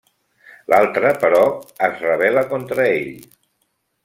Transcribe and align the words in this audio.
L'altra, 0.73 1.11
però, 1.25 1.43
es 1.89 2.01
rebel·là 2.09 2.45
contra 2.55 2.89
ell. 2.97 3.15